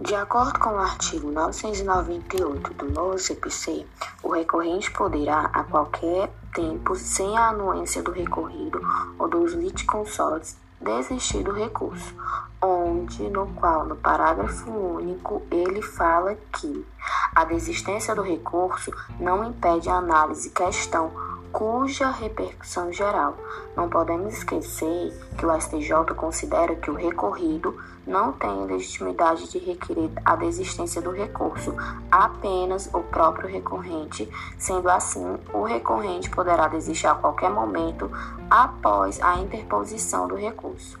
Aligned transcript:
De 0.00 0.14
acordo 0.14 0.60
com 0.60 0.70
o 0.70 0.78
artigo 0.78 1.28
998 1.32 2.72
do 2.74 2.90
novo 2.92 3.18
CPC, 3.18 3.84
o 4.22 4.30
recorrente 4.30 4.92
poderá, 4.92 5.50
a 5.52 5.64
qualquer 5.64 6.30
tempo, 6.54 6.94
sem 6.94 7.36
a 7.36 7.48
anuência 7.48 8.00
do 8.00 8.12
recorrido 8.12 8.80
ou 9.18 9.28
dos 9.28 9.54
litisconsortes, 9.54 10.56
desistir 10.80 11.42
do 11.42 11.50
recurso, 11.50 12.14
onde, 12.62 13.28
no 13.28 13.48
qual, 13.54 13.86
no 13.86 13.96
parágrafo 13.96 14.70
único, 14.70 15.42
ele 15.50 15.82
fala 15.82 16.36
que 16.52 16.86
a 17.34 17.44
desistência 17.44 18.14
do 18.14 18.22
recurso 18.22 18.92
não 19.18 19.44
impede 19.44 19.88
a 19.88 19.96
análise 19.96 20.50
questão 20.50 21.10
cuja 21.52 22.10
repercussão 22.10 22.92
geral. 22.92 23.36
Não 23.76 23.88
podemos 23.88 24.34
esquecer 24.34 25.12
que 25.36 25.46
o 25.46 25.60
STJ 25.60 26.14
considera 26.14 26.74
que 26.76 26.90
o 26.90 26.94
recorrido 26.94 27.76
não 28.06 28.32
tem 28.32 28.64
legitimidade 28.64 29.50
de 29.50 29.58
requerer 29.58 30.10
a 30.24 30.34
desistência 30.34 31.00
do 31.00 31.10
recurso, 31.10 31.74
apenas 32.10 32.88
o 32.92 33.00
próprio 33.00 33.48
recorrente. 33.48 34.28
Sendo 34.58 34.88
assim, 34.88 35.38
o 35.52 35.62
recorrente 35.62 36.30
poderá 36.30 36.68
desistir 36.68 37.06
a 37.06 37.14
qualquer 37.14 37.50
momento 37.50 38.10
após 38.50 39.20
a 39.20 39.36
interposição 39.38 40.26
do 40.26 40.34
recurso, 40.34 40.98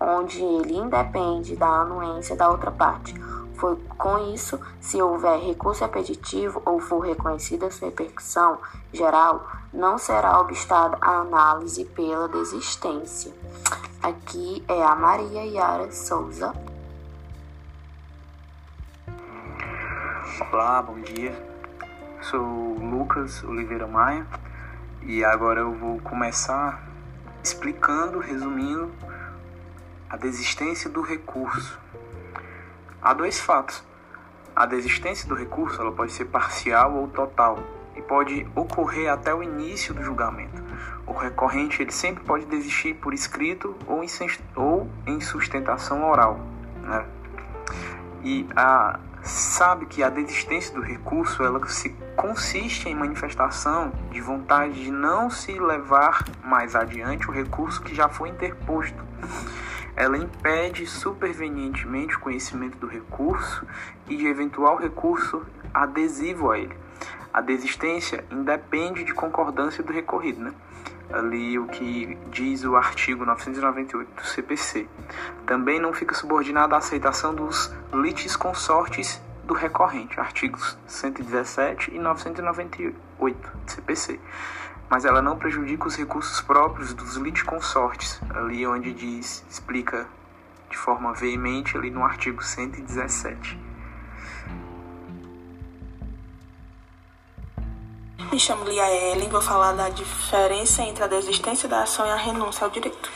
onde 0.00 0.42
ele 0.42 0.76
independe 0.76 1.56
da 1.56 1.68
anuência 1.68 2.34
da 2.34 2.48
outra 2.48 2.70
parte. 2.70 3.14
Foi 3.56 3.76
com 3.96 4.34
isso, 4.34 4.60
se 4.80 5.00
houver 5.00 5.38
recurso 5.40 5.82
repetitivo 5.82 6.60
ou 6.64 6.78
for 6.78 7.00
reconhecida 7.00 7.70
sua 7.70 7.88
repercussão 7.88 8.58
geral, 8.92 9.46
não 9.72 9.96
será 9.96 10.38
obstada 10.40 10.98
a 11.00 11.20
análise 11.20 11.84
pela 11.86 12.28
desistência. 12.28 13.32
Aqui 14.02 14.62
é 14.68 14.82
a 14.82 14.94
Maria 14.94 15.44
Yara 15.44 15.90
Souza. 15.90 16.52
Olá, 20.52 20.82
bom 20.82 21.00
dia. 21.00 21.34
Sou 22.20 22.74
Lucas 22.78 23.42
Oliveira 23.42 23.86
Maia 23.86 24.26
e 25.02 25.24
agora 25.24 25.60
eu 25.60 25.72
vou 25.72 25.98
começar 26.00 26.86
explicando, 27.42 28.18
resumindo 28.18 28.92
a 30.10 30.16
desistência 30.16 30.90
do 30.90 31.00
recurso. 31.00 31.78
Há 33.00 33.14
dois 33.14 33.40
fatos. 33.40 33.84
A 34.54 34.64
desistência 34.66 35.28
do 35.28 35.34
recurso 35.34 35.80
ela 35.80 35.92
pode 35.92 36.12
ser 36.12 36.26
parcial 36.26 36.94
ou 36.94 37.08
total 37.08 37.58
e 37.94 38.02
pode 38.02 38.46
ocorrer 38.54 39.12
até 39.12 39.34
o 39.34 39.42
início 39.42 39.94
do 39.94 40.02
julgamento. 40.02 40.62
O 41.06 41.12
recorrente 41.12 41.82
ele 41.82 41.92
sempre 41.92 42.24
pode 42.24 42.44
desistir 42.46 42.94
por 42.94 43.14
escrito 43.14 43.76
ou 43.86 44.02
em, 44.02 44.08
ou 44.54 44.88
em 45.06 45.20
sustentação 45.20 46.08
oral. 46.08 46.40
Né? 46.82 47.06
E 48.22 48.46
a, 48.56 48.98
sabe 49.22 49.86
que 49.86 50.02
a 50.02 50.08
desistência 50.08 50.74
do 50.74 50.80
recurso 50.80 51.42
ela 51.42 51.64
se 51.68 51.90
consiste 52.16 52.88
em 52.88 52.94
manifestação 52.94 53.92
de 54.10 54.20
vontade 54.20 54.84
de 54.84 54.90
não 54.90 55.30
se 55.30 55.52
levar 55.58 56.24
mais 56.42 56.74
adiante 56.74 57.28
o 57.28 57.32
recurso 57.32 57.82
que 57.82 57.94
já 57.94 58.08
foi 58.08 58.30
interposto. 58.30 59.04
Ela 59.96 60.18
impede 60.18 60.86
supervenientemente 60.86 62.16
o 62.16 62.20
conhecimento 62.20 62.76
do 62.76 62.86
recurso 62.86 63.66
e 64.08 64.16
de 64.16 64.26
eventual 64.26 64.76
recurso 64.76 65.42
adesivo 65.72 66.50
a 66.50 66.58
ele 66.58 66.76
a 67.36 67.42
desistência 67.42 68.24
independe 68.30 69.04
de 69.04 69.12
concordância 69.12 69.84
do 69.84 69.92
recorrido, 69.92 70.40
né? 70.40 70.54
Ali 71.12 71.58
o 71.58 71.66
que 71.66 72.16
diz 72.30 72.64
o 72.64 72.74
artigo 72.76 73.26
998 73.26 74.10
do 74.10 74.26
CPC. 74.26 74.88
Também 75.44 75.78
não 75.78 75.92
fica 75.92 76.14
subordinada 76.14 76.74
à 76.74 76.78
aceitação 76.78 77.34
dos 77.34 77.70
litis 77.92 78.36
consortes 78.36 79.20
do 79.46 79.54
recorrente, 79.54 80.18
artigos 80.18 80.76
117 80.86 81.94
e 81.94 81.98
998 81.98 83.50
do 83.64 83.70
CPC. 83.70 84.20
Mas 84.90 85.04
ela 85.04 85.22
não 85.22 85.38
prejudica 85.38 85.86
os 85.86 85.96
recursos 85.96 86.40
próprios 86.40 86.92
dos 86.92 87.16
litisconsortes, 87.16 88.20
ali 88.30 88.66
onde 88.66 88.92
diz, 88.92 89.44
explica 89.48 90.06
de 90.68 90.76
forma 90.76 91.12
veemente 91.12 91.76
ali 91.76 91.90
no 91.90 92.04
artigo 92.04 92.42
117. 92.42 93.58
Me 98.32 98.40
chamo 98.40 98.64
Lia 98.64 99.12
Ellen, 99.12 99.28
vou 99.28 99.40
falar 99.40 99.72
da 99.72 99.88
diferença 99.88 100.82
entre 100.82 101.02
a 101.04 101.06
desistência 101.06 101.68
da 101.68 101.84
ação 101.84 102.06
e 102.06 102.10
a 102.10 102.16
renúncia 102.16 102.64
ao 102.64 102.70
direito. 102.70 103.10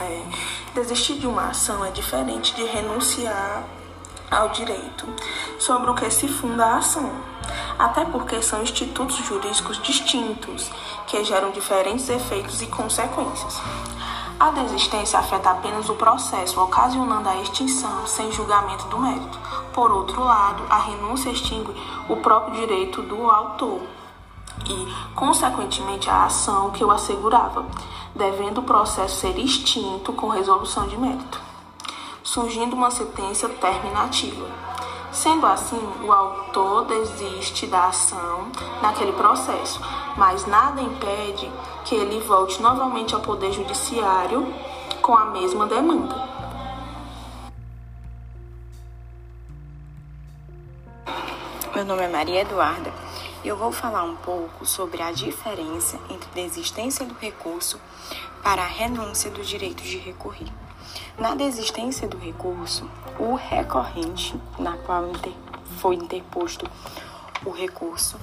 É, 0.00 0.22
desistir 0.74 1.18
de 1.18 1.26
uma 1.26 1.50
ação 1.50 1.84
é 1.84 1.90
diferente 1.90 2.54
de 2.54 2.64
renunciar 2.64 3.64
ao 4.30 4.48
direito 4.50 5.06
sobre 5.58 5.90
o 5.90 5.94
que 5.94 6.10
se 6.10 6.28
funda 6.28 6.64
a 6.64 6.76
ação, 6.76 7.10
até 7.78 8.04
porque 8.04 8.40
são 8.42 8.62
institutos 8.62 9.16
jurídicos 9.16 9.80
distintos 9.82 10.70
que 11.06 11.22
geram 11.24 11.50
diferentes 11.50 12.08
efeitos 12.08 12.60
e 12.62 12.66
consequências. 12.66 13.60
A 14.38 14.50
desistência 14.50 15.18
afeta 15.18 15.50
apenas 15.50 15.88
o 15.88 15.96
processo, 15.96 16.60
ocasionando 16.60 17.28
a 17.28 17.40
extinção 17.42 18.06
sem 18.06 18.30
julgamento 18.30 18.86
do 18.86 18.98
mérito. 18.98 19.36
Por 19.72 19.90
outro 19.90 20.22
lado, 20.22 20.62
a 20.70 20.78
renúncia 20.78 21.30
extingue 21.30 21.74
o 22.08 22.16
próprio 22.16 22.54
direito 22.54 23.02
do 23.02 23.28
autor 23.28 23.80
e, 24.64 24.94
consequentemente, 25.16 26.08
a 26.08 26.26
ação 26.26 26.70
que 26.70 26.84
o 26.84 26.90
assegurava, 26.92 27.66
devendo 28.14 28.58
o 28.58 28.62
processo 28.62 29.16
ser 29.16 29.36
extinto 29.38 30.12
com 30.12 30.28
resolução 30.28 30.86
de 30.86 30.96
mérito, 30.96 31.47
surgindo 32.28 32.76
uma 32.76 32.90
sentença 32.90 33.48
terminativa. 33.48 34.46
Sendo 35.10 35.46
assim, 35.46 35.80
o 36.04 36.12
autor 36.12 36.84
desiste 36.84 37.66
da 37.66 37.86
ação 37.86 38.52
naquele 38.82 39.12
processo, 39.12 39.80
mas 40.14 40.46
nada 40.46 40.82
impede 40.82 41.50
que 41.86 41.94
ele 41.94 42.20
volte 42.20 42.60
novamente 42.60 43.14
ao 43.14 43.22
Poder 43.22 43.50
Judiciário 43.50 44.46
com 45.00 45.16
a 45.16 45.24
mesma 45.24 45.66
demanda. 45.66 46.28
Meu 51.74 51.84
nome 51.86 52.02
é 52.02 52.08
Maria 52.08 52.42
Eduarda 52.42 52.92
eu 53.44 53.56
vou 53.56 53.70
falar 53.70 54.02
um 54.02 54.16
pouco 54.16 54.66
sobre 54.66 55.00
a 55.00 55.12
diferença 55.12 55.98
entre 56.10 56.28
desistência 56.34 57.06
do 57.06 57.14
recurso 57.14 57.80
para 58.42 58.62
a 58.62 58.66
renúncia 58.66 59.30
do 59.30 59.42
direito 59.42 59.82
de 59.82 59.96
recorrer. 59.96 60.67
Na 61.18 61.34
desistência 61.34 62.06
do 62.06 62.16
recurso, 62.16 62.88
o 63.18 63.34
recorrente, 63.34 64.34
na 64.58 64.76
qual 64.76 65.04
foi 65.78 65.96
interposto 65.96 66.68
o 67.44 67.50
recurso, 67.50 68.18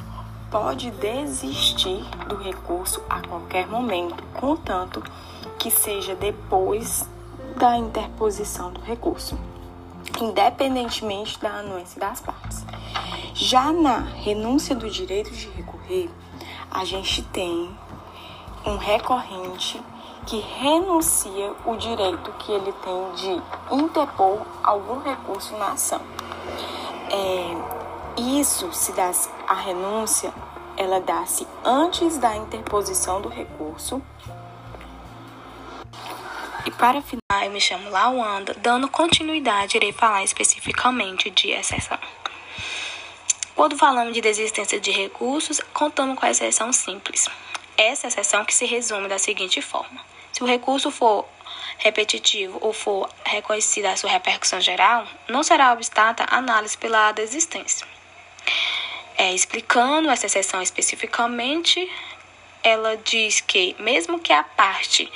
pode 0.50 0.92
desistir 0.92 2.04
do 2.28 2.38
recurso 2.38 3.02
a 3.09 3.22
qualquer 3.22 3.68
momento, 3.68 4.24
contanto 4.34 5.04
que 5.59 5.70
seja 5.70 6.16
depois 6.16 7.08
da 7.58 7.78
interposição 7.78 8.72
do 8.72 8.81
recurso, 8.81 9.38
independentemente 10.22 11.40
da 11.40 11.59
anuência 11.59 12.00
das 12.00 12.22
partes. 12.22 12.66
Já 13.34 13.72
na 13.72 14.00
renúncia 14.00 14.75
do 14.75 14.90
direito 14.90 15.31
de 15.31 15.50
recorrer, 15.50 16.09
a 16.72 16.86
gente 16.86 17.22
tem 17.24 17.70
um 18.66 18.78
recorrente 18.78 19.81
que 20.26 20.40
renuncia 20.40 21.53
o 21.66 21.76
direito 21.76 22.31
que 22.40 22.52
ele 22.52 22.72
tem 22.72 23.12
de 23.16 23.42
interpor 23.76 24.46
algum 24.64 25.00
recurso 25.00 25.56
na 25.58 25.74
ação. 25.74 26.02
É, 27.12 28.22
isso 28.38 28.72
se 28.74 28.92
dá 28.94 29.12
a 29.48 29.54
renúncia, 29.54 30.34
ela 30.78 31.00
dá-se 31.00 31.48
antes 31.64 32.18
da 32.18 32.36
interposição 32.36 33.22
do 33.22 33.30
recurso. 33.30 34.02
E 36.66 36.72
para 36.72 37.02
finalizar, 37.02 37.46
eu 37.46 37.52
me 37.52 37.62
chamo 37.62 37.89
Lawanda, 37.92 38.56
dando 38.56 38.88
continuidade, 38.88 39.78
irei 39.78 39.92
falar 39.92 40.24
especificamente 40.24 41.30
de 41.30 41.51
exceção. 41.51 42.00
Quando 43.56 43.78
falamos 43.78 44.13
de 44.13 44.19
desistência 44.19 44.80
de 44.80 44.92
recursos, 44.92 45.62
contamos 45.74 46.19
com 46.19 46.25
a 46.25 46.31
exceção 46.31 46.74
simples. 46.74 47.28
Essa 47.77 48.07
exceção 48.07 48.45
que 48.45 48.54
se 48.54 48.66
resume 48.66 49.10
da 49.10 49.19
seguinte 49.19 49.62
forma: 49.62 50.00
se 50.31 50.42
o 50.42 50.48
recurso 50.48 50.89
for 50.92 51.27
repetitivo 51.77 52.57
ou 52.62 52.72
for 52.72 53.10
reconhecida 53.25 53.92
a 53.92 53.98
sua 53.98 54.10
repercussão 54.10 54.62
geral, 54.62 55.06
não 55.27 55.44
será 55.44 55.74
obstáculo 55.74 56.27
a 56.31 56.38
análise 56.38 56.77
pela 56.77 57.12
desistência. 57.12 57.86
É, 59.18 59.33
explicando 59.33 60.10
essa 60.10 60.25
exceção 60.25 60.62
especificamente, 60.62 61.89
ela 62.63 62.98
diz 62.98 63.42
que, 63.42 63.75
mesmo 63.77 64.19
que 64.19 64.31
a 64.31 64.44
parte 64.44 65.12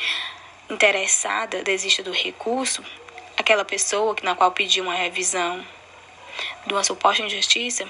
interessada 0.70 1.64
desista 1.64 2.04
do 2.04 2.12
recurso, 2.12 2.84
aquela 3.38 3.66
pessoa 3.66 4.16
na 4.22 4.36
qual 4.36 4.52
pediu 4.52 4.84
uma 4.84 4.94
revisão 4.94 5.66
de 6.66 6.74
uma 6.74 6.84
suposta 6.84 7.24
injustiça, 7.24 7.88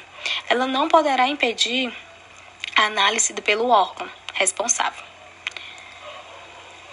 ela 0.47 0.65
não 0.65 0.87
poderá 0.87 1.27
impedir 1.27 1.91
a 2.75 2.83
análise 2.85 3.33
pelo 3.33 3.69
órgão 3.69 4.09
responsável. 4.39 5.03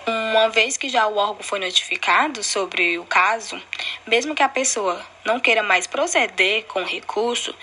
Uma 0.06 0.48
vez 0.50 0.76
que 0.76 0.88
já 0.88 1.06
o 1.06 1.16
órgão 1.16 1.42
foi 1.42 1.58
notificado 1.58 2.42
sobre 2.42 2.98
o 2.98 3.04
caso, 3.04 3.60
mesmo 4.06 4.34
que 4.34 4.42
a 4.42 4.48
pessoa 4.48 5.04
não 5.24 5.40
queira 5.40 5.62
mais 5.62 5.86
proceder 5.86 6.64
com 6.66 6.82
o 6.82 6.84
recurso, 6.84 7.54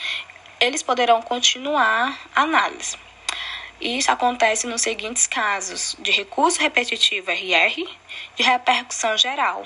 eles 0.59 0.81
poderão 0.81 1.21
continuar 1.21 2.17
a 2.33 2.41
análise. 2.41 2.97
Isso 3.79 4.09
acontece 4.09 4.65
nos 4.65 4.81
seguintes 4.81 5.27
casos: 5.27 5.95
de 5.99 6.11
recurso 6.11 6.61
repetitivo 6.61 7.29
RR, 7.29 7.85
de 8.35 8.43
repercussão 8.43 9.17
geral. 9.17 9.65